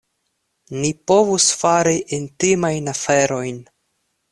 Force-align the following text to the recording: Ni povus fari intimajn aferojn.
Ni 0.79 0.89
povus 1.11 1.45
fari 1.59 1.93
intimajn 2.19 2.91
aferojn. 2.97 3.63